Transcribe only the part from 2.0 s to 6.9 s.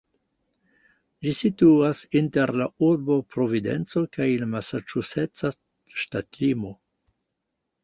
inter la urbo Providenco kaj la masaĉuseca ŝtatlimo.